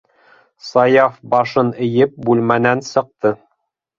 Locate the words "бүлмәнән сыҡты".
2.29-3.35